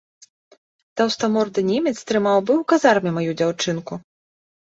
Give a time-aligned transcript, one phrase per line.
[1.01, 3.93] Таўстаморды немец трымаў бы ў казарме маю дзяўчынку.